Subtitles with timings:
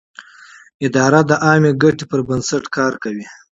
[0.85, 3.25] اداره د عامه مصلحت پر بنسټ کار کوي.